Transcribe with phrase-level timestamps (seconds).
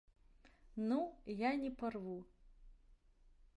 [0.87, 2.17] Ну, я не парву!